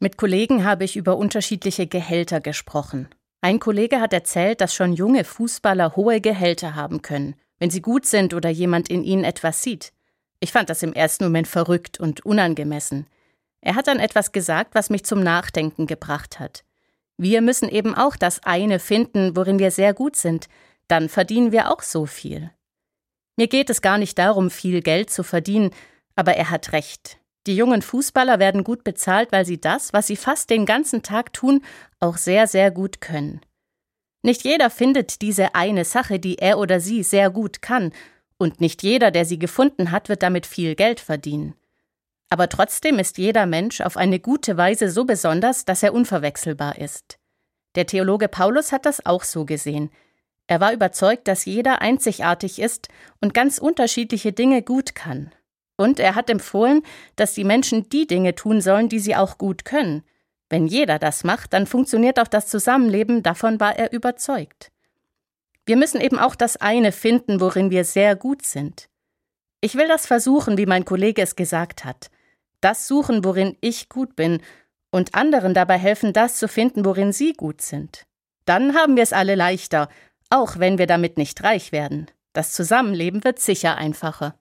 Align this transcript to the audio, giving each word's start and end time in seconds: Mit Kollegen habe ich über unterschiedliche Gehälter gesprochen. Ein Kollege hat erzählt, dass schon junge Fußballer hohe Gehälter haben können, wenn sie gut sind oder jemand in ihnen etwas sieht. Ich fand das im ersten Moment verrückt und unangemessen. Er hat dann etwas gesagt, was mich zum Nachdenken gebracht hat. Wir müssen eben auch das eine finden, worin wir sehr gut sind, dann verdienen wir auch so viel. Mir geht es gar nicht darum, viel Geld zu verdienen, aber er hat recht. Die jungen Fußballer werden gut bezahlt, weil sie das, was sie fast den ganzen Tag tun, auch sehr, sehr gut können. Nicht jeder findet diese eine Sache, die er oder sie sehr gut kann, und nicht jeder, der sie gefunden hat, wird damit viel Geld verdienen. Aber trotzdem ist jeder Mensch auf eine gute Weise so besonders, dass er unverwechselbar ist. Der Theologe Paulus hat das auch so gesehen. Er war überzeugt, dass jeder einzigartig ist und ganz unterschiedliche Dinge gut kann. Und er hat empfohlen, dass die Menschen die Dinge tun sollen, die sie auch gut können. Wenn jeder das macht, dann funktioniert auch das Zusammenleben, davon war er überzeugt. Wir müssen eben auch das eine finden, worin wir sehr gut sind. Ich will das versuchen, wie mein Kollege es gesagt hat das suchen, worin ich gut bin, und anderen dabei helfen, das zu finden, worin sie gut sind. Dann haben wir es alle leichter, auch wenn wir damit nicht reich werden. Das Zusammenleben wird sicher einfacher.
Mit 0.00 0.16
Kollegen 0.16 0.64
habe 0.64 0.84
ich 0.84 0.96
über 0.96 1.16
unterschiedliche 1.16 1.88
Gehälter 1.88 2.40
gesprochen. 2.40 3.08
Ein 3.40 3.58
Kollege 3.58 4.00
hat 4.00 4.12
erzählt, 4.12 4.60
dass 4.60 4.72
schon 4.72 4.92
junge 4.92 5.24
Fußballer 5.24 5.96
hohe 5.96 6.20
Gehälter 6.20 6.76
haben 6.76 7.02
können, 7.02 7.34
wenn 7.58 7.70
sie 7.70 7.82
gut 7.82 8.06
sind 8.06 8.32
oder 8.32 8.48
jemand 8.48 8.88
in 8.88 9.02
ihnen 9.02 9.24
etwas 9.24 9.62
sieht. 9.62 9.92
Ich 10.38 10.52
fand 10.52 10.70
das 10.70 10.84
im 10.84 10.92
ersten 10.92 11.24
Moment 11.24 11.48
verrückt 11.48 11.98
und 11.98 12.24
unangemessen. 12.24 13.08
Er 13.60 13.74
hat 13.74 13.88
dann 13.88 13.98
etwas 13.98 14.30
gesagt, 14.30 14.76
was 14.76 14.88
mich 14.88 15.04
zum 15.04 15.20
Nachdenken 15.20 15.88
gebracht 15.88 16.38
hat. 16.38 16.64
Wir 17.16 17.40
müssen 17.40 17.68
eben 17.68 17.96
auch 17.96 18.14
das 18.14 18.44
eine 18.44 18.78
finden, 18.78 19.34
worin 19.34 19.58
wir 19.58 19.72
sehr 19.72 19.94
gut 19.94 20.14
sind, 20.14 20.48
dann 20.86 21.08
verdienen 21.08 21.50
wir 21.50 21.72
auch 21.72 21.82
so 21.82 22.06
viel. 22.06 22.52
Mir 23.36 23.48
geht 23.48 23.68
es 23.68 23.82
gar 23.82 23.98
nicht 23.98 24.16
darum, 24.16 24.50
viel 24.50 24.80
Geld 24.80 25.10
zu 25.10 25.24
verdienen, 25.24 25.70
aber 26.14 26.34
er 26.34 26.50
hat 26.50 26.72
recht. 26.72 27.18
Die 27.48 27.56
jungen 27.56 27.80
Fußballer 27.80 28.38
werden 28.38 28.62
gut 28.62 28.84
bezahlt, 28.84 29.32
weil 29.32 29.46
sie 29.46 29.58
das, 29.58 29.94
was 29.94 30.06
sie 30.06 30.16
fast 30.16 30.50
den 30.50 30.66
ganzen 30.66 31.02
Tag 31.02 31.32
tun, 31.32 31.64
auch 31.98 32.18
sehr, 32.18 32.46
sehr 32.46 32.70
gut 32.70 33.00
können. 33.00 33.40
Nicht 34.22 34.44
jeder 34.44 34.68
findet 34.68 35.22
diese 35.22 35.54
eine 35.54 35.86
Sache, 35.86 36.18
die 36.18 36.36
er 36.36 36.58
oder 36.58 36.78
sie 36.78 37.02
sehr 37.02 37.30
gut 37.30 37.62
kann, 37.62 37.92
und 38.36 38.60
nicht 38.60 38.82
jeder, 38.82 39.10
der 39.10 39.24
sie 39.24 39.38
gefunden 39.38 39.92
hat, 39.92 40.10
wird 40.10 40.22
damit 40.22 40.44
viel 40.44 40.74
Geld 40.74 41.00
verdienen. 41.00 41.54
Aber 42.28 42.50
trotzdem 42.50 42.98
ist 42.98 43.16
jeder 43.16 43.46
Mensch 43.46 43.80
auf 43.80 43.96
eine 43.96 44.20
gute 44.20 44.58
Weise 44.58 44.90
so 44.90 45.06
besonders, 45.06 45.64
dass 45.64 45.82
er 45.82 45.94
unverwechselbar 45.94 46.76
ist. 46.76 47.18
Der 47.76 47.86
Theologe 47.86 48.28
Paulus 48.28 48.72
hat 48.72 48.84
das 48.84 49.06
auch 49.06 49.24
so 49.24 49.46
gesehen. 49.46 49.90
Er 50.48 50.60
war 50.60 50.74
überzeugt, 50.74 51.26
dass 51.26 51.46
jeder 51.46 51.80
einzigartig 51.80 52.58
ist 52.58 52.88
und 53.22 53.32
ganz 53.32 53.56
unterschiedliche 53.56 54.34
Dinge 54.34 54.60
gut 54.60 54.94
kann. 54.94 55.32
Und 55.78 55.98
er 55.98 56.14
hat 56.14 56.28
empfohlen, 56.28 56.82
dass 57.16 57.32
die 57.32 57.44
Menschen 57.44 57.88
die 57.88 58.06
Dinge 58.06 58.34
tun 58.34 58.60
sollen, 58.60 58.90
die 58.90 58.98
sie 58.98 59.16
auch 59.16 59.38
gut 59.38 59.64
können. 59.64 60.02
Wenn 60.50 60.66
jeder 60.66 60.98
das 60.98 61.24
macht, 61.24 61.54
dann 61.54 61.66
funktioniert 61.66 62.20
auch 62.20 62.28
das 62.28 62.48
Zusammenleben, 62.48 63.22
davon 63.22 63.58
war 63.58 63.78
er 63.78 63.92
überzeugt. 63.92 64.70
Wir 65.64 65.76
müssen 65.76 66.02
eben 66.02 66.18
auch 66.18 66.34
das 66.34 66.58
eine 66.58 66.92
finden, 66.92 67.40
worin 67.40 67.70
wir 67.70 67.84
sehr 67.84 68.16
gut 68.16 68.44
sind. 68.44 68.90
Ich 69.62 69.74
will 69.74 69.88
das 69.88 70.06
versuchen, 70.06 70.58
wie 70.58 70.66
mein 70.66 70.84
Kollege 70.84 71.22
es 71.22 71.34
gesagt 71.34 71.86
hat 71.86 72.10
das 72.60 72.88
suchen, 72.88 73.24
worin 73.24 73.56
ich 73.60 73.88
gut 73.88 74.16
bin, 74.16 74.40
und 74.90 75.14
anderen 75.14 75.52
dabei 75.52 75.76
helfen, 75.76 76.14
das 76.14 76.36
zu 76.36 76.48
finden, 76.48 76.84
worin 76.84 77.12
sie 77.12 77.34
gut 77.34 77.60
sind. 77.60 78.06
Dann 78.46 78.74
haben 78.74 78.96
wir 78.96 79.02
es 79.02 79.12
alle 79.12 79.34
leichter, 79.34 79.90
auch 80.30 80.58
wenn 80.58 80.78
wir 80.78 80.86
damit 80.86 81.18
nicht 81.18 81.42
reich 81.42 81.72
werden. 81.72 82.06
Das 82.32 82.52
Zusammenleben 82.52 83.22
wird 83.22 83.38
sicher 83.38 83.76
einfacher. 83.76 84.34